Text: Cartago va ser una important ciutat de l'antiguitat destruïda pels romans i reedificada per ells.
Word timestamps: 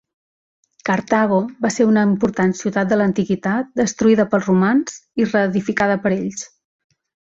Cartago 0.87 1.41
va 1.65 1.69
ser 1.75 1.85
una 1.89 2.05
important 2.11 2.55
ciutat 2.61 2.89
de 2.93 2.99
l'antiguitat 3.01 3.69
destruïda 3.83 4.25
pels 4.33 4.49
romans 4.53 4.97
i 5.23 5.29
reedificada 5.33 5.99
per 6.07 6.15
ells. 6.17 6.49